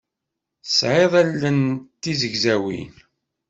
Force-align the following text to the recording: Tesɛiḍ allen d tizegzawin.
Tesɛiḍ 0.65 1.13
allen 1.21 1.59
d 1.95 1.99
tizegzawin. 2.01 2.93